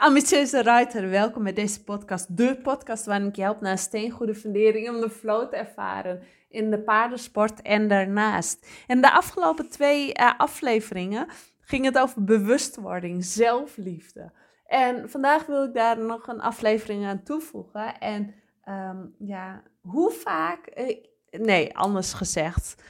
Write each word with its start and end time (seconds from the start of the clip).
Ambitieuze 0.00 0.62
Ruiter, 0.62 1.10
welkom 1.10 1.42
bij 1.42 1.52
deze 1.52 1.84
podcast. 1.84 2.36
De 2.36 2.56
podcast 2.62 3.04
waarin 3.04 3.26
ik 3.26 3.36
je 3.36 3.42
help 3.42 3.60
naar 3.60 3.72
een 3.72 3.78
steengoede 3.78 4.34
fundering 4.34 4.88
om 4.88 5.00
de 5.00 5.10
flow 5.10 5.48
te 5.48 5.56
ervaren 5.56 6.22
in 6.48 6.70
de 6.70 6.80
paardensport 6.80 7.62
en 7.62 7.88
daarnaast. 7.88 8.68
En 8.86 9.00
de 9.00 9.12
afgelopen 9.12 9.68
twee 9.68 10.18
uh, 10.18 10.32
afleveringen 10.38 11.28
ging 11.60 11.84
het 11.84 11.98
over 11.98 12.24
bewustwording, 12.24 13.24
zelfliefde. 13.24 14.32
En 14.66 15.10
vandaag 15.10 15.46
wil 15.46 15.64
ik 15.64 15.74
daar 15.74 15.98
nog 15.98 16.28
een 16.28 16.40
aflevering 16.40 17.06
aan 17.06 17.22
toevoegen. 17.22 17.98
En 17.98 18.34
um, 18.68 19.14
ja, 19.18 19.62
hoe 19.80 20.10
vaak, 20.10 20.72
uh, 20.78 20.96
nee, 21.30 21.76
anders 21.76 22.12
gezegd, 22.12 22.82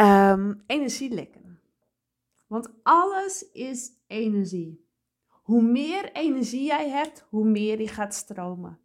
um, 0.00 0.62
energielekken. 0.66 1.60
Want 2.46 2.70
alles 2.82 3.50
is 3.52 3.90
energie. 4.06 4.85
Hoe 5.46 5.62
meer 5.62 6.12
energie 6.12 6.64
jij 6.64 6.88
hebt, 6.88 7.26
hoe 7.28 7.44
meer 7.44 7.76
die 7.76 7.88
gaat 7.88 8.14
stromen. 8.14 8.78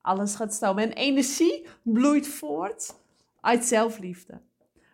Alles 0.00 0.34
gaat 0.34 0.54
stromen. 0.54 0.82
En 0.84 0.92
energie 0.92 1.66
bloeit 1.82 2.28
voort 2.28 2.94
uit 3.40 3.64
zelfliefde. 3.64 4.40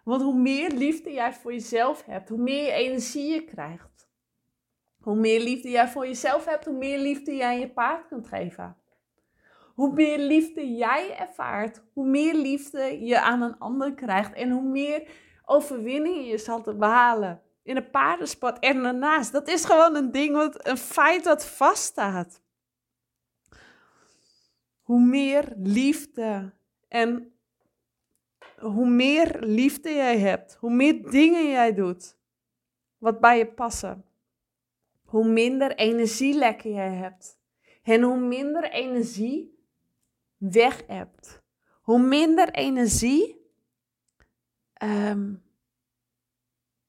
Want 0.04 0.22
hoe 0.22 0.38
meer 0.38 0.70
liefde 0.70 1.12
jij 1.12 1.32
voor 1.32 1.52
jezelf 1.52 2.04
hebt, 2.04 2.28
hoe 2.28 2.38
meer 2.38 2.72
energie 2.72 3.32
je 3.32 3.44
krijgt. 3.44 4.08
Hoe 5.00 5.16
meer 5.16 5.40
liefde 5.40 5.70
jij 5.70 5.88
voor 5.88 6.06
jezelf 6.06 6.44
hebt, 6.44 6.64
hoe 6.64 6.76
meer 6.76 6.98
liefde 6.98 7.36
jij 7.36 7.58
je 7.58 7.68
paard 7.68 8.06
kunt 8.06 8.26
geven. 8.26 8.76
Hoe 9.74 9.92
meer 9.92 10.18
liefde 10.18 10.74
jij 10.74 11.16
ervaart, 11.16 11.82
hoe 11.92 12.06
meer 12.06 12.34
liefde 12.34 13.04
je 13.04 13.20
aan 13.20 13.42
een 13.42 13.58
ander 13.58 13.94
krijgt 13.94 14.32
en 14.32 14.50
hoe 14.50 14.68
meer 14.68 15.08
overwinningen 15.44 16.24
je 16.24 16.38
zal 16.38 16.62
te 16.62 16.74
behalen 16.74 17.42
in 17.64 17.76
een 17.76 17.90
paardensport 17.90 18.58
en 18.58 18.82
daarnaast. 18.82 19.32
Dat 19.32 19.48
is 19.48 19.64
gewoon 19.64 19.94
een 19.94 20.10
ding, 20.10 20.34
wat, 20.34 20.66
een 20.68 20.78
feit 20.78 21.24
dat 21.24 21.46
vaststaat. 21.46 22.40
Hoe 24.82 25.00
meer 25.00 25.52
liefde 25.56 26.52
en 26.88 27.32
hoe 28.58 28.88
meer 28.88 29.40
liefde 29.40 29.90
jij 29.90 30.18
hebt, 30.18 30.56
hoe 30.60 30.74
meer 30.74 31.10
dingen 31.10 31.50
jij 31.50 31.74
doet 31.74 32.16
wat 32.98 33.20
bij 33.20 33.38
je 33.38 33.46
passen, 33.46 34.04
hoe 35.04 35.28
minder 35.28 35.74
energielekken 35.74 36.72
jij 36.72 36.92
hebt. 36.92 37.38
En 37.82 38.02
hoe 38.02 38.18
minder 38.18 38.70
energie 38.70 39.58
weg 40.36 40.86
hebt. 40.86 41.42
Hoe 41.80 41.98
minder 41.98 42.50
energie 42.50 43.50
um, 44.82 45.43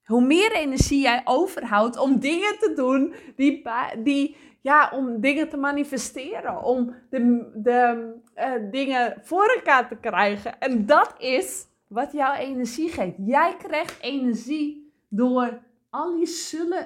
hoe 0.05 0.21
meer 0.21 0.51
energie 0.51 1.01
jij 1.01 1.21
overhoudt 1.23 1.97
om 1.97 2.19
dingen 2.19 2.59
te 2.59 2.73
doen, 2.75 3.13
die, 3.35 3.63
die, 4.03 4.37
ja, 4.61 4.89
om 4.93 5.21
dingen 5.21 5.49
te 5.49 5.57
manifesteren, 5.57 6.63
om 6.63 6.95
de, 7.09 7.51
de 7.55 8.11
uh, 8.35 8.71
dingen 8.71 9.21
voor 9.23 9.45
elkaar 9.55 9.87
te 9.87 9.95
krijgen. 9.95 10.59
En 10.59 10.85
dat 10.85 11.15
is 11.17 11.67
wat 11.87 12.11
jouw 12.11 12.33
energie 12.33 12.89
geeft. 12.89 13.15
Jij 13.17 13.55
krijgt 13.57 14.01
energie 14.01 14.93
door 15.09 15.61
al 15.89 16.15
je 16.15 16.25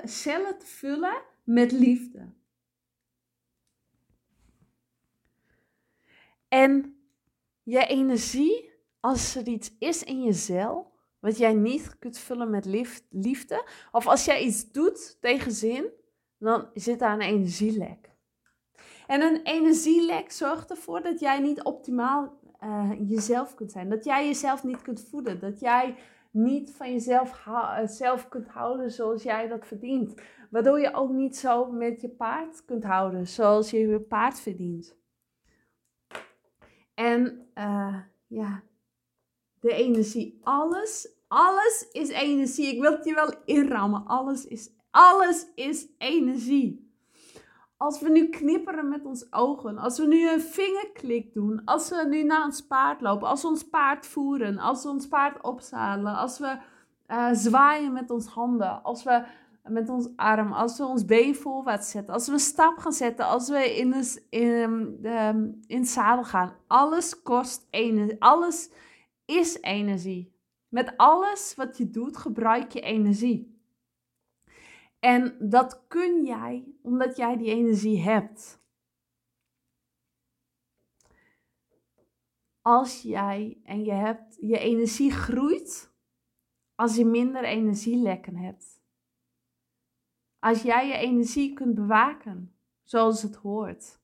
cellen 0.03 0.57
te 0.57 0.65
vullen 0.65 1.21
met 1.43 1.71
liefde. 1.71 2.37
En 6.47 6.95
je 7.63 7.85
energie, 7.85 8.69
als 8.99 9.35
er 9.35 9.47
iets 9.47 9.75
is 9.79 10.03
in 10.03 10.21
je 10.21 10.33
cel, 10.33 10.88
wat 11.19 11.37
jij 11.37 11.53
niet 11.53 11.99
kunt 11.99 12.17
vullen 12.17 12.49
met 12.49 12.65
liefde. 13.09 13.67
Of 13.91 14.07
als 14.07 14.25
jij 14.25 14.43
iets 14.43 14.71
doet 14.71 15.17
tegen 15.21 15.51
zin, 15.51 15.89
dan 16.37 16.69
zit 16.73 16.99
daar 16.99 17.13
een 17.13 17.21
energielek. 17.21 18.09
En 19.07 19.21
een 19.21 19.41
energielek 19.43 20.31
zorgt 20.31 20.69
ervoor 20.69 21.01
dat 21.01 21.19
jij 21.19 21.39
niet 21.39 21.63
optimaal 21.63 22.39
uh, 22.63 22.91
jezelf 23.07 23.55
kunt 23.55 23.71
zijn. 23.71 23.89
Dat 23.89 24.03
jij 24.03 24.25
jezelf 24.25 24.63
niet 24.63 24.81
kunt 24.81 25.07
voeden. 25.09 25.39
Dat 25.39 25.59
jij 25.59 25.95
niet 26.31 26.71
van 26.71 26.91
jezelf 26.91 27.47
zelf 27.85 28.27
kunt 28.27 28.47
houden 28.47 28.91
zoals 28.91 29.23
jij 29.23 29.47
dat 29.47 29.67
verdient. 29.67 30.21
Waardoor 30.49 30.79
je 30.79 30.93
ook 30.93 31.11
niet 31.11 31.37
zo 31.37 31.71
met 31.71 32.01
je 32.01 32.09
paard 32.09 32.65
kunt 32.65 32.83
houden 32.83 33.27
zoals 33.27 33.69
je 33.69 33.77
je 33.77 33.99
paard 33.99 34.39
verdient. 34.39 34.97
En 36.93 37.49
uh, 37.55 37.97
ja, 38.27 38.63
de 39.59 39.73
energie. 39.73 40.39
Alles, 40.43 41.09
alles 41.27 41.87
is 41.91 42.09
energie. 42.09 42.75
Ik 42.75 42.81
wil 42.81 42.91
het 42.91 43.05
je 43.05 43.13
wel 43.13 43.33
inrammen. 43.45 44.05
Alles 44.05 44.45
is, 44.45 44.69
alles 44.91 45.47
is 45.55 45.87
energie. 45.97 46.87
Als 47.77 48.01
we 48.01 48.09
nu 48.09 48.29
knipperen 48.29 48.89
met 48.89 49.05
ons 49.05 49.33
ogen, 49.33 49.77
als 49.77 49.97
we 49.97 50.07
nu 50.07 50.29
een 50.29 50.41
vingerklik 50.41 51.33
doen, 51.33 51.61
als 51.65 51.89
we 51.89 52.05
nu 52.09 52.23
naar 52.23 52.43
ons 52.43 52.61
paard 52.61 53.01
lopen, 53.01 53.27
als 53.27 53.41
we 53.41 53.47
ons 53.47 53.63
paard 53.63 54.07
voeren, 54.07 54.57
als 54.57 54.83
we 54.83 54.89
ons 54.89 55.07
paard 55.07 55.43
opzadelen, 55.43 56.15
als 56.15 56.39
we 56.39 56.57
uh, 57.07 57.29
zwaaien 57.33 57.93
met 57.93 58.09
ons 58.11 58.27
handen, 58.27 58.83
als 58.83 59.03
we 59.03 59.23
met 59.63 59.89
ons 59.89 60.09
arm, 60.15 60.51
als 60.51 60.77
we 60.77 60.85
ons 60.85 61.05
been 61.05 61.35
voorwaarts 61.35 61.89
zetten, 61.89 62.13
als 62.13 62.27
we 62.27 62.33
een 62.33 62.39
stap 62.39 62.77
gaan 62.77 62.93
zetten, 62.93 63.25
als 63.25 63.49
we 63.49 63.75
in, 63.75 63.93
een, 63.93 64.05
in, 64.29 64.99
in, 65.01 65.63
in 65.67 65.79
het 65.79 65.89
zadel 65.89 66.23
gaan. 66.23 66.53
Alles 66.67 67.21
kost 67.21 67.67
energie. 67.69 68.21
Alles 68.21 68.69
is 69.29 69.61
energie. 69.61 70.33
Met 70.67 70.97
alles 70.97 71.55
wat 71.55 71.77
je 71.77 71.89
doet, 71.89 72.17
gebruik 72.17 72.71
je 72.71 72.81
energie. 72.81 73.61
En 74.99 75.49
dat 75.49 75.87
kun 75.87 76.25
jij 76.25 76.73
omdat 76.81 77.17
jij 77.17 77.37
die 77.37 77.49
energie 77.51 78.01
hebt. 78.01 78.63
Als 82.61 83.01
jij 83.01 83.61
en 83.63 83.83
je 83.83 83.91
hebt 83.91 84.37
je 84.41 84.59
energie 84.59 85.11
groeit 85.11 85.93
als 86.75 86.95
je 86.95 87.05
minder 87.05 87.43
energielekken 87.43 88.35
hebt. 88.35 88.81
Als 90.39 90.61
jij 90.61 90.87
je 90.87 90.93
energie 90.93 91.53
kunt 91.53 91.75
bewaken 91.75 92.55
zoals 92.83 93.21
het 93.21 93.35
hoort. 93.35 93.98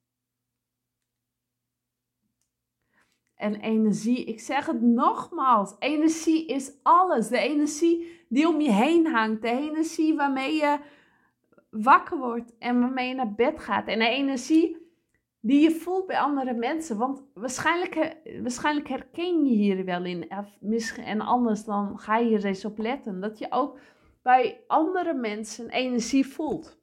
En 3.36 3.56
energie. 3.56 4.26
Ik 4.26 4.40
zeg 4.40 4.66
het 4.66 4.82
nogmaals, 4.82 5.76
energie 5.80 6.46
is 6.46 6.72
alles. 6.84 7.28
De 7.28 7.38
energie 7.38 8.24
die 8.30 8.48
om 8.48 8.62
je 8.62 8.72
heen 8.72 9.08
hangt, 9.08 9.42
de 9.42 9.50
energie 9.50 10.16
waarmee 10.16 10.56
je 10.56 10.80
wakker 11.70 12.18
wordt 12.18 12.58
en 12.60 12.80
waarmee 12.80 13.08
je 13.08 13.16
naar 13.16 13.34
bed 13.34 13.60
gaat. 13.60 13.88
En 13.88 14.00
de 14.00 14.08
energie 14.08 14.78
die 15.42 15.62
je 15.62 15.72
voelt 15.72 16.08
bij 16.08 16.20
andere 16.20 16.54
mensen. 16.54 16.98
Want 16.98 17.24
waarschijnlijk, 17.34 18.18
waarschijnlijk 18.42 18.88
herken 18.88 19.46
je 19.46 19.56
hier 19.56 19.86
wel 19.86 20.06
in. 20.06 20.30
En 21.06 21.22
anders 21.22 21.64
dan 21.64 22.00
ga 22.00 22.18
je 22.18 22.38
er 22.38 22.46
eens 22.46 22.66
op 22.66 22.78
letten. 22.78 23.22
Dat 23.22 23.38
je 23.38 23.48
ook 23.50 23.80
bij 24.22 24.64
andere 24.68 25.14
mensen 25.14 25.70
energie 25.70 26.28
voelt. 26.28 26.78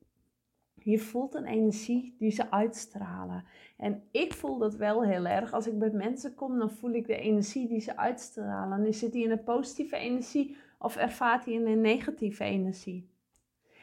Je 0.84 0.98
voelt 0.98 1.34
een 1.34 1.46
energie 1.46 2.14
die 2.18 2.30
ze 2.30 2.50
uitstralen. 2.50 3.44
En 3.76 4.02
ik 4.10 4.34
voel 4.34 4.58
dat 4.58 4.74
wel 4.74 5.04
heel 5.04 5.26
erg. 5.26 5.52
Als 5.52 5.66
ik 5.66 5.78
bij 5.78 5.90
mensen 5.90 6.34
kom, 6.34 6.58
dan 6.58 6.70
voel 6.70 6.90
ik 6.92 7.06
de 7.06 7.16
energie 7.16 7.68
die 7.68 7.80
ze 7.80 7.96
uitstralen. 7.96 8.82
Dan 8.82 8.92
zit 8.92 9.12
die 9.12 9.24
in 9.24 9.30
een 9.30 9.42
positieve 9.42 9.96
energie 9.96 10.56
of 10.78 10.96
ervaart 10.96 11.44
hij 11.44 11.54
in 11.54 11.66
een 11.66 11.80
negatieve 11.80 12.44
energie. 12.44 13.10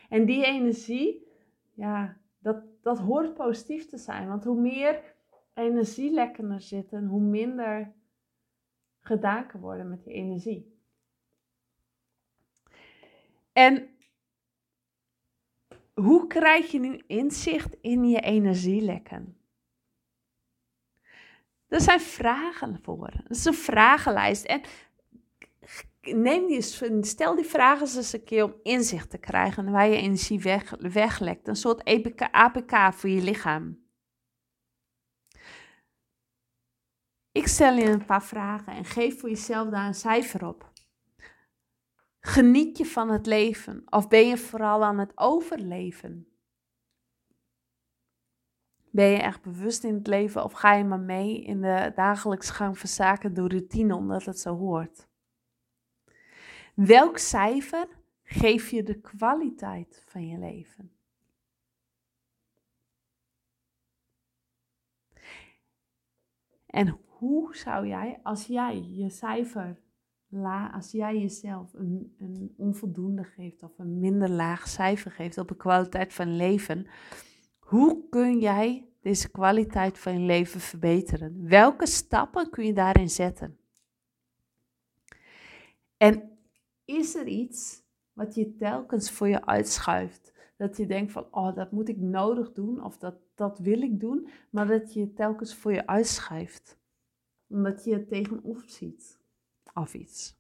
En 0.10 0.26
die 0.26 0.46
energie, 0.46 1.28
ja, 1.74 2.18
dat, 2.40 2.64
dat 2.82 3.00
hoort 3.00 3.34
positief 3.34 3.86
te 3.86 3.98
zijn. 3.98 4.28
Want 4.28 4.44
hoe 4.44 4.62
meer 4.62 5.02
energielekken 5.54 6.52
er 6.52 6.62
zitten, 6.62 7.06
hoe 7.06 7.22
minder 7.22 7.94
gedaan 9.00 9.48
kan 9.48 9.60
worden 9.60 9.90
met 9.90 10.04
die 10.04 10.14
energie. 10.14 10.78
En 13.52 13.90
hoe 16.00 16.28
krijg 16.28 16.72
je 16.72 16.80
nu 16.80 17.04
inzicht 17.08 17.76
in 17.82 18.10
je 18.10 18.20
energielekken? 18.20 19.38
Er 21.68 21.82
zijn 21.82 22.02
vragen 22.02 22.80
voor. 22.82 23.08
Het 23.08 23.38
is 23.38 23.46
een 23.46 23.54
vragenlijst. 23.54 24.46
En 24.46 24.62
neem 26.02 26.48
die, 26.48 26.62
stel 27.02 27.36
die 27.36 27.46
vragen 27.46 27.96
eens 27.96 28.14
een 28.14 28.24
keer 28.24 28.44
om 28.44 28.56
inzicht 28.64 29.10
te 29.10 29.18
krijgen 29.18 29.72
waar 29.72 29.88
je 29.88 29.98
energie 29.98 30.40
weg, 30.40 30.76
weglekt. 30.80 31.48
Een 31.48 31.56
soort 31.56 31.84
APK, 31.84 32.22
APK 32.22 32.94
voor 32.94 33.10
je 33.10 33.22
lichaam. 33.22 33.88
Ik 37.32 37.48
stel 37.48 37.76
je 37.76 37.86
een 37.86 38.06
paar 38.06 38.24
vragen 38.24 38.74
en 38.74 38.86
geef 38.86 39.20
voor 39.20 39.30
jezelf 39.30 39.70
daar 39.70 39.88
een 39.88 39.94
cijfer 39.94 40.48
op. 40.48 40.69
Geniet 42.30 42.78
je 42.78 42.86
van 42.86 43.10
het 43.10 43.26
leven 43.26 43.84
of 43.90 44.08
ben 44.08 44.28
je 44.28 44.38
vooral 44.38 44.84
aan 44.84 44.98
het 44.98 45.12
overleven? 45.18 46.28
Ben 48.92 49.10
je 49.10 49.18
echt 49.18 49.42
bewust 49.42 49.84
in 49.84 49.94
het 49.94 50.08
leven 50.08 50.44
of 50.44 50.52
ga 50.52 50.74
je 50.74 50.84
maar 50.84 51.00
mee 51.00 51.44
in 51.44 51.62
de 51.62 51.92
dagelijks 51.96 52.50
gang 52.50 52.78
van 52.78 52.90
zaken 52.90 53.34
door 53.34 53.50
routine 53.50 53.96
omdat 53.96 54.26
het 54.26 54.40
zo 54.40 54.56
hoort? 54.56 55.08
Welk 56.74 57.18
cijfer 57.18 57.88
geef 58.24 58.70
je 58.70 58.84
de 58.84 59.00
kwaliteit 59.00 60.04
van 60.06 60.28
je 60.28 60.38
leven? 60.38 60.92
En 66.66 67.00
hoe 67.06 67.56
zou 67.56 67.88
jij, 67.88 68.20
als 68.24 68.46
jij 68.46 68.82
je 68.82 69.10
cijfer 69.10 69.88
la, 70.30 70.72
als 70.72 70.92
jij 70.92 71.20
jezelf 71.20 71.74
een, 71.74 72.16
een 72.20 72.54
onvoldoende 72.58 73.24
geeft 73.24 73.64
of 73.64 73.80
een 73.80 74.00
minder 74.00 74.30
laag 74.30 74.68
cijfer 74.68 75.12
geeft 75.12 75.38
op 75.38 75.48
de 75.48 75.56
kwaliteit 75.56 76.14
van 76.14 76.36
leven, 76.36 76.88
hoe 77.60 78.10
kun 78.10 78.40
jij 78.40 78.88
deze 79.02 79.32
kwaliteit 79.32 80.00
van 80.00 80.14
je 80.20 80.26
leven 80.26 80.60
verbeteren? 80.60 81.48
Welke 81.48 81.88
stappen 81.88 82.50
kun 82.50 82.66
je 82.66 82.74
daarin 82.74 83.10
zetten? 83.10 83.58
En 85.98 86.38
is 86.86 87.16
er 87.16 87.28
iets 87.28 87.84
wat 88.14 88.36
je 88.36 88.56
telkens 88.56 89.12
voor 89.12 89.28
je 89.28 89.46
uitschuift? 89.46 90.34
Dat 90.58 90.78
je 90.78 90.86
denkt 90.86 91.12
van, 91.12 91.28
oh, 91.32 91.56
dat 91.56 91.72
moet 91.72 91.90
ik 91.90 91.98
nodig 91.98 92.52
doen 92.52 92.84
of 92.84 92.98
dat, 92.98 93.16
dat 93.36 93.60
wil 93.60 93.82
ik 93.82 94.00
doen, 94.00 94.30
maar 94.50 94.68
dat 94.68 94.94
je 94.94 95.14
telkens 95.14 95.56
voor 95.56 95.74
je 95.74 95.88
uitschuift. 95.88 96.78
Omdat 97.48 97.84
je 97.84 97.94
het 97.94 98.10
tegenop 98.10 98.62
ziet 98.66 99.19
of 99.80 99.94
iets. 99.94 100.38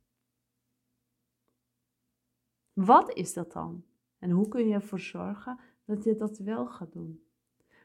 Wat 2.74 3.14
is 3.14 3.34
dat 3.34 3.52
dan? 3.52 3.84
En 4.20 4.30
hoe 4.30 4.48
kun 4.48 4.68
je 4.68 4.74
ervoor 4.74 5.00
zorgen 5.00 5.60
dat 5.86 6.04
je 6.04 6.16
dat 6.16 6.38
wel 6.38 6.68
gaat 6.68 6.92
doen? 6.92 7.24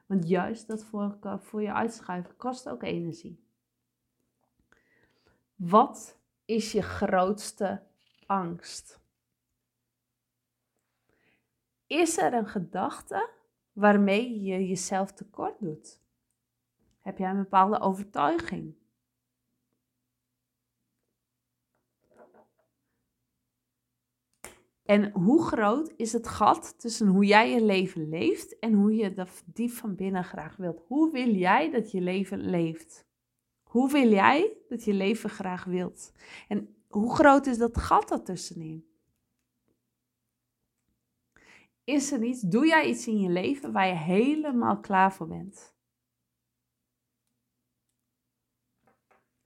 Want 0.07 0.29
juist 0.29 0.67
dat 0.67 0.85
voor, 0.85 1.19
voor 1.41 1.63
je 1.63 1.73
uitschuiven 1.73 2.37
kost 2.37 2.69
ook 2.69 2.83
energie. 2.83 3.45
Wat 5.55 6.19
is 6.45 6.73
je 6.73 6.83
grootste 6.83 7.83
angst? 8.27 9.01
Is 11.87 12.19
er 12.19 12.35
een 12.35 12.49
gedachte 12.49 13.31
waarmee 13.73 14.41
je 14.43 14.67
jezelf 14.67 15.13
tekort 15.13 15.61
doet? 15.61 16.01
Heb 17.01 17.19
jij 17.19 17.31
een 17.31 17.37
bepaalde 17.37 17.81
overtuiging? 17.81 18.75
En 24.85 25.11
hoe 25.11 25.43
groot 25.43 25.93
is 25.97 26.13
het 26.13 26.29
gat 26.29 26.79
tussen 26.79 27.07
hoe 27.07 27.25
jij 27.25 27.51
je 27.51 27.65
leven 27.65 28.09
leeft 28.09 28.59
en 28.59 28.73
hoe 28.73 28.95
je 28.95 29.13
dat 29.13 29.43
diep 29.47 29.71
van 29.71 29.95
binnen 29.95 30.25
graag 30.25 30.57
wilt? 30.57 30.83
Hoe 30.87 31.11
wil 31.13 31.29
jij 31.29 31.71
dat 31.71 31.91
je 31.91 32.01
leven 32.01 32.39
leeft? 32.39 33.07
Hoe 33.63 33.91
wil 33.91 34.09
jij 34.09 34.57
dat 34.69 34.85
je 34.85 34.93
leven 34.93 35.31
graag 35.31 35.65
wilt? 35.65 36.13
En 36.49 36.77
hoe 36.89 37.15
groot 37.15 37.47
is 37.47 37.59
dat 37.59 37.79
gat 37.79 38.11
ertussenin? 38.11 38.89
Is 41.85 42.13
er 42.13 42.23
iets, 42.23 42.41
doe 42.41 42.67
jij 42.67 42.89
iets 42.89 43.07
in 43.07 43.21
je 43.21 43.31
leven 43.31 43.73
waar 43.73 43.87
je 43.87 43.95
helemaal 43.95 44.81
klaar 44.81 45.13
voor 45.13 45.29
bent? 45.29 45.75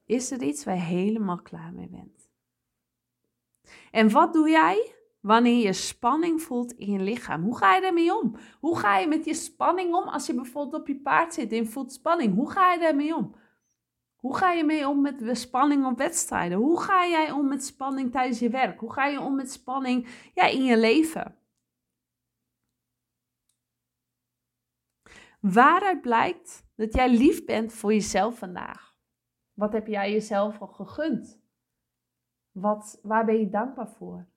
Is 0.05 0.31
er 0.31 0.43
iets 0.43 0.65
waar 0.65 0.75
je 0.75 0.81
helemaal 0.81 1.43
klaar 1.43 1.73
mee 1.73 1.89
bent? 1.89 2.31
En 3.91 4.11
wat 4.11 4.33
doe 4.33 4.49
jij 4.49 4.97
wanneer 5.29 5.65
je 5.67 5.73
spanning 5.73 6.43
voelt 6.43 6.73
in 6.73 6.93
je 6.93 6.99
lichaam? 6.99 7.43
Hoe 7.43 7.57
ga 7.57 7.75
je 7.75 7.81
daarmee 7.81 8.17
om? 8.17 8.37
Hoe 8.61 8.79
ga 8.79 8.99
je 8.99 9.07
met 9.07 9.25
je 9.25 9.35
spanning 9.35 9.95
om 9.95 10.09
als 10.09 10.27
je 10.27 10.35
bijvoorbeeld 10.35 10.83
op 10.83 10.89
je 10.89 11.01
paard 11.01 11.35
zit 11.35 11.53
en 11.53 11.67
voelt 11.67 11.93
spanning? 11.93 12.35
Hoe 12.35 12.51
ga 12.51 12.73
je 12.73 12.79
daarmee 12.79 13.15
om? 13.15 13.35
Hoe 14.17 14.37
ga 14.37 14.53
je 14.53 14.65
mee 14.65 14.89
om 14.89 15.01
met 15.01 15.39
spanning 15.39 15.87
op 15.87 15.99
wedstrijden? 15.99 16.59
Hoe 16.59 16.81
ga 16.81 17.07
jij 17.07 17.31
om 17.31 17.49
met 17.49 17.65
spanning 17.65 18.13
tijdens 18.13 18.39
je 18.39 18.49
werk? 18.49 18.81
Hoe 18.81 18.93
ga 18.93 19.07
je 19.07 19.21
om 19.21 19.35
met 19.35 19.51
spanning 19.51 20.31
ja, 20.35 20.47
in 20.47 20.65
je 20.65 20.79
leven? 20.79 21.37
Waaruit 25.41 26.01
blijkt 26.01 26.67
dat 26.77 26.95
jij 26.95 27.11
lief 27.11 27.45
bent 27.45 27.73
voor 27.73 27.93
jezelf 27.93 28.39
vandaag? 28.39 28.97
Wat 29.53 29.73
heb 29.73 29.87
jij 29.87 30.13
jezelf 30.13 30.61
al 30.61 30.67
gegund? 30.67 31.41
Wat, 32.51 32.99
waar 33.03 33.25
ben 33.25 33.39
je 33.39 33.51
dankbaar 33.51 33.89
voor? 33.89 34.29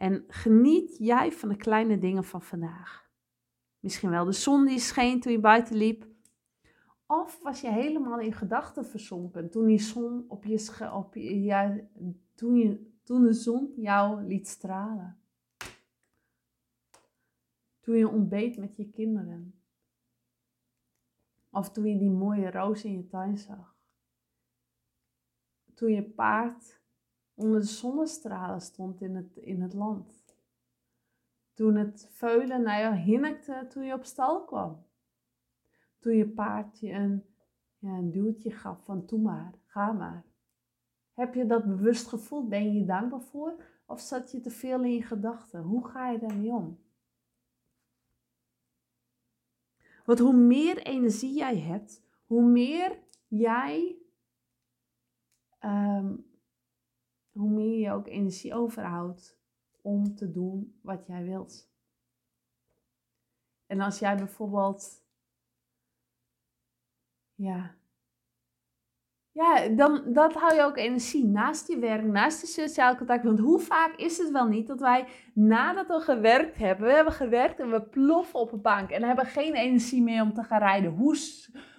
En 0.00 0.24
geniet 0.28 0.96
jij 0.98 1.32
van 1.32 1.48
de 1.48 1.56
kleine 1.56 1.98
dingen 1.98 2.24
van 2.24 2.42
vandaag. 2.42 3.10
Misschien 3.80 4.10
wel 4.10 4.24
de 4.24 4.32
zon 4.32 4.66
die 4.66 4.78
scheen 4.78 5.20
toen 5.20 5.32
je 5.32 5.40
buiten 5.40 5.76
liep. 5.76 6.06
Of 7.06 7.42
was 7.42 7.60
je 7.60 7.70
helemaal 7.70 8.20
in 8.20 8.32
gedachten 8.32 8.86
verzonken 8.86 9.50
toen, 9.50 9.66
die 9.66 9.78
zon 9.78 10.24
op 10.28 10.44
je, 10.44 10.90
op 10.92 11.14
je, 11.14 11.84
toen, 12.34 12.56
je, 12.56 12.92
toen 13.02 13.22
de 13.22 13.32
zon 13.32 13.72
jou 13.76 14.22
liet 14.22 14.48
stralen. 14.48 15.20
Toen 17.80 17.96
je 17.96 18.08
ontbeet 18.08 18.56
met 18.56 18.76
je 18.76 18.90
kinderen. 18.90 19.60
Of 21.50 21.70
toen 21.70 21.84
je 21.84 21.98
die 21.98 22.10
mooie 22.10 22.50
roos 22.50 22.84
in 22.84 22.92
je 22.92 23.06
tuin 23.06 23.38
zag. 23.38 23.76
Toen 25.74 25.92
je 25.92 26.02
paard 26.02 26.79
onder 27.40 27.60
de 27.60 27.66
zonnestralen 27.66 28.60
stond 28.60 29.00
in 29.00 29.14
het, 29.14 29.36
in 29.36 29.62
het 29.62 29.72
land. 29.72 30.24
Toen 31.54 31.74
het 31.74 32.08
veulen 32.12 32.62
naar 32.62 32.80
jou 32.80 32.94
hinnikte 32.94 33.66
toen 33.68 33.84
je 33.84 33.94
op 33.94 34.04
stal 34.04 34.44
kwam. 34.44 34.86
Toen 35.98 36.14
je 36.14 36.28
paardje 36.28 36.92
een, 36.92 37.24
ja, 37.78 37.90
een 37.90 38.10
duwtje 38.10 38.50
gaf 38.50 38.84
van 38.84 39.06
toe 39.06 39.20
maar, 39.20 39.54
ga 39.66 39.92
maar. 39.92 40.24
Heb 41.12 41.34
je 41.34 41.46
dat 41.46 41.64
bewust 41.64 42.06
gevoeld? 42.06 42.48
Ben 42.48 42.72
je 42.72 42.84
dankbaar 42.84 43.22
voor? 43.22 43.64
Of 43.86 44.00
zat 44.00 44.30
je 44.30 44.40
te 44.40 44.50
veel 44.50 44.84
in 44.84 44.92
je 44.92 45.02
gedachten? 45.02 45.62
Hoe 45.62 45.86
ga 45.88 46.10
je 46.10 46.18
daarmee 46.18 46.50
om? 46.50 46.78
Want 50.04 50.18
hoe 50.18 50.34
meer 50.34 50.78
energie 50.78 51.34
jij 51.34 51.58
hebt, 51.58 52.02
hoe 52.26 52.42
meer 52.42 52.98
jij, 53.26 53.96
um, 55.60 56.29
hoe 57.32 57.50
meer 57.50 57.78
je 57.78 57.92
ook 57.92 58.06
energie 58.06 58.54
overhoudt 58.54 59.38
om 59.82 60.14
te 60.14 60.30
doen 60.30 60.78
wat 60.82 61.06
jij 61.06 61.24
wilt. 61.24 61.68
En 63.66 63.80
als 63.80 63.98
jij 63.98 64.16
bijvoorbeeld, 64.16 65.04
ja, 67.34 67.74
ja, 69.32 69.68
dan 69.68 70.02
dat 70.06 70.34
hou 70.34 70.54
je 70.54 70.62
ook 70.62 70.76
energie 70.76 71.24
naast 71.24 71.68
je 71.68 71.78
werk, 71.78 72.04
naast 72.04 72.40
de 72.40 72.46
sociale 72.46 72.96
contact. 72.96 73.24
Want 73.24 73.38
hoe 73.38 73.60
vaak 73.60 73.94
is 73.96 74.18
het 74.18 74.30
wel 74.30 74.46
niet 74.46 74.66
dat 74.66 74.80
wij 74.80 75.06
nadat 75.34 75.86
we 75.86 76.00
gewerkt 76.00 76.56
hebben, 76.56 76.86
we 76.86 76.92
hebben 76.92 77.12
gewerkt 77.12 77.60
en 77.60 77.70
we 77.70 77.82
ploffen 77.82 78.40
op 78.40 78.52
een 78.52 78.60
bank 78.60 78.90
en 78.90 79.02
hebben 79.02 79.26
geen 79.26 79.54
energie 79.54 80.02
meer 80.02 80.22
om 80.22 80.34
te 80.34 80.42
gaan 80.42 80.58
rijden. 80.58 80.92
Hoe, 80.92 81.16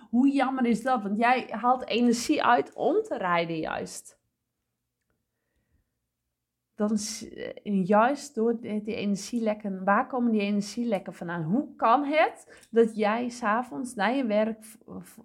hoe 0.09 0.31
jammer 0.31 0.65
is 0.65 0.83
dat? 0.83 1.01
Want 1.03 1.17
jij 1.17 1.47
haalt 1.49 1.87
energie 1.87 2.43
uit 2.43 2.73
om 2.73 3.01
te 3.03 3.17
rijden 3.17 3.57
juist 3.57 4.20
dan 6.75 6.97
eh, 7.33 7.85
juist 7.87 8.35
door 8.35 8.59
die 8.59 8.95
energielekken, 8.95 9.83
waar 9.83 10.07
komen 10.07 10.31
die 10.31 10.41
energielekken 10.41 11.13
vandaan? 11.13 11.43
Hoe 11.43 11.75
kan 11.75 12.03
het 12.03 12.67
dat 12.69 12.95
jij 12.95 13.29
s'avonds 13.29 13.95
na 13.95 14.07
je 14.07 14.25
werk 14.25 14.65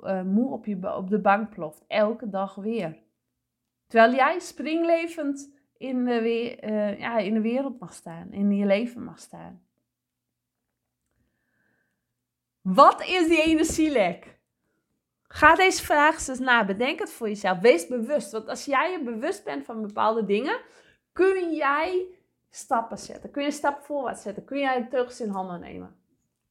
uh, 0.03 0.23
moe 0.23 0.53
op, 0.53 0.67
je, 0.67 0.95
op 0.97 1.11
de 1.11 1.21
bank 1.21 1.51
ploft, 1.51 1.85
elke 1.87 2.29
dag 2.29 2.55
weer? 2.55 3.05
Terwijl 3.87 4.15
jij 4.15 4.39
springlevend 4.39 5.55
in 5.77 6.05
de, 6.05 6.59
uh, 6.65 6.99
ja, 6.99 7.19
in 7.19 7.35
de 7.35 7.41
wereld 7.41 7.79
mag 7.81 7.93
staan, 7.93 8.33
in 8.33 8.53
je 8.53 8.67
leven 8.67 9.05
mag 9.05 9.19
staan. 9.19 9.61
Wat 12.61 13.01
is 13.01 13.29
die 13.29 13.43
energielek? 13.43 14.39
Ga 15.29 15.55
deze 15.55 15.85
vraag 15.85 16.29
eens 16.29 16.39
na. 16.39 16.65
Bedenk 16.65 16.99
het 16.99 17.11
voor 17.11 17.29
jezelf. 17.29 17.59
Wees 17.59 17.87
bewust. 17.87 18.33
Want 18.33 18.49
als 18.49 18.65
jij 18.65 18.91
je 18.91 19.03
bewust 19.03 19.45
bent 19.45 19.65
van 19.65 19.83
bepaalde 19.83 20.25
dingen, 20.25 20.61
kun 21.17 21.55
jij 21.55 22.07
stappen 22.51 22.99
zetten. 22.99 23.31
Kun 23.31 23.43
je 23.43 23.49
een 23.49 23.55
stap 23.55 23.85
voorwaarts 23.85 24.23
zetten. 24.23 24.45
Kun 24.45 24.59
jij 24.59 24.83
de 24.83 24.89
teugels 24.89 25.21
in 25.21 25.29
handen 25.29 25.61
nemen. 25.61 25.97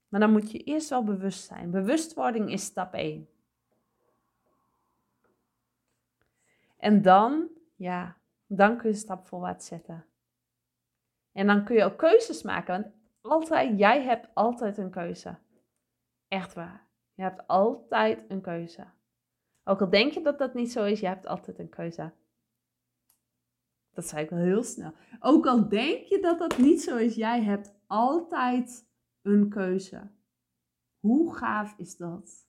Maar 0.08 0.20
dan 0.20 0.32
moet 0.32 0.52
je 0.52 0.64
eerst 0.64 0.90
wel 0.90 1.04
bewust 1.04 1.46
zijn. 1.46 1.72
Bewustwording 1.72 2.52
is 2.52 2.64
stap 2.64 2.94
1. 2.94 3.30
En 6.78 7.02
dan, 7.02 7.50
ja, 7.76 8.18
dan 8.48 8.78
kun 8.78 8.90
je 8.90 8.96
een 8.96 9.02
stap 9.02 9.28
voorwaarts 9.28 9.66
zetten. 9.66 10.06
En 11.32 11.48
dan 11.48 11.64
kun 11.64 11.76
je 11.76 11.84
ook 11.84 11.98
keuzes 11.98 12.42
maken. 12.42 12.74
Want 12.74 12.94
altijd, 13.22 13.80
jij 13.80 14.04
hebt 14.04 14.28
altijd 14.34 14.78
een 14.78 14.92
keuze. 14.92 15.36
Echt 16.28 16.54
waar. 16.54 16.88
Je 17.14 17.22
hebt 17.22 17.48
altijd 17.48 18.24
een 18.28 18.42
keuze. 18.42 18.86
Ook 19.64 19.82
al 19.82 19.90
denk 19.90 20.14
je 20.14 20.22
dat 20.22 20.38
dat 20.38 20.54
niet 20.54 20.72
zo 20.72 20.84
is, 20.84 21.00
je 21.00 21.08
hebt 21.08 21.28
altijd 21.28 21.60
een 21.60 21.70
keuze. 21.70 22.12
Dat 23.96 24.08
zei 24.08 24.24
ik 24.24 24.30
wel 24.30 24.40
heel 24.40 24.64
snel. 24.64 24.94
Ook 25.20 25.46
al 25.46 25.70
denk 25.70 26.04
je 26.04 26.20
dat 26.20 26.40
dat 26.40 26.58
niet 26.58 26.82
zo 26.82 26.98
is, 26.98 27.16
jij 27.16 27.44
hebt 27.44 27.74
altijd 27.88 28.88
een 29.22 29.50
keuze. 29.50 30.12
Hoe 31.00 31.36
gaaf 31.36 31.78
is 31.78 31.98
dat? 31.98 32.48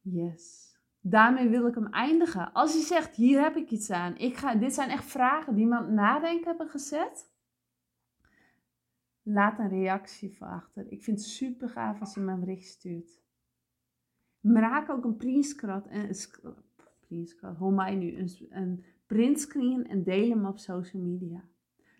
Yes. 0.00 0.74
Daarmee 1.00 1.48
wil 1.48 1.66
ik 1.66 1.74
hem 1.74 1.86
eindigen. 1.86 2.52
Als 2.52 2.72
je 2.72 2.80
zegt, 2.80 3.16
hier 3.16 3.40
heb 3.40 3.56
ik 3.56 3.70
iets 3.70 3.90
aan. 3.90 4.16
Ik 4.16 4.36
ga, 4.36 4.54
dit 4.54 4.74
zijn 4.74 4.90
echt 4.90 5.04
vragen 5.04 5.54
die 5.54 5.66
me 5.66 5.76
aan 5.76 5.84
het 5.84 5.92
nadenken 5.92 6.46
hebben 6.46 6.68
gezet. 6.68 7.28
laat 9.22 9.58
een 9.58 9.68
reactie 9.68 10.36
voor 10.36 10.46
achter. 10.46 10.92
Ik 10.92 11.02
vind 11.02 11.18
het 11.18 11.28
super 11.28 11.68
gaaf 11.68 12.00
als 12.00 12.14
je 12.14 12.20
me 12.20 12.32
een 12.32 12.40
bericht 12.40 12.68
stuurt. 12.68 13.22
Maak 14.40 14.90
ook 14.90 15.04
een 15.04 15.16
printscreen, 15.16 16.14
hoe 17.58 17.72
mij 17.72 17.94
nu, 17.94 18.16
een, 18.16 18.30
een 18.50 18.84
printscreen 19.06 19.88
en 19.88 20.02
deel 20.02 20.28
hem 20.28 20.46
op 20.46 20.58
social 20.58 21.02
media. 21.02 21.44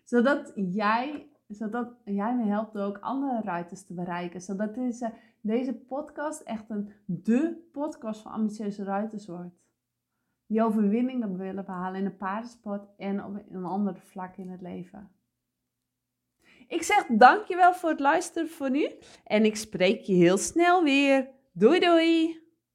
Zodat 0.03 0.51
jij, 0.55 1.29
zodat 1.47 1.93
jij 2.05 2.35
me 2.35 2.45
helpt 2.45 2.77
ook 2.77 2.97
andere 2.97 3.41
ruiters 3.41 3.85
te 3.85 3.93
bereiken. 3.93 4.41
Zodat 4.41 4.75
deze, 4.75 5.13
deze 5.41 5.73
podcast 5.73 6.41
echt 6.41 6.69
een 6.69 6.91
de 7.05 7.69
podcast 7.71 8.21
van 8.21 8.31
ambitieuze 8.31 8.83
ruiters 8.83 9.27
wordt. 9.27 9.55
Die 10.45 10.63
overwinningen 10.63 11.37
willen 11.37 11.65
behalen 11.65 11.99
in 11.99 12.03
de 12.03 12.15
paardensport 12.15 12.87
en 12.97 13.23
op 13.23 13.43
een 13.49 13.65
ander 13.65 13.97
vlak 13.99 14.37
in 14.37 14.49
het 14.49 14.61
leven. 14.61 15.11
Ik 16.67 16.83
zeg 16.83 17.05
dankjewel 17.05 17.73
voor 17.73 17.89
het 17.89 17.99
luisteren 17.99 18.49
voor 18.49 18.69
nu 18.69 18.89
en 19.23 19.45
ik 19.45 19.55
spreek 19.55 20.01
je 20.01 20.13
heel 20.13 20.37
snel 20.37 20.83
weer. 20.83 21.29
Doei 21.51 21.79
doei! 21.79 22.41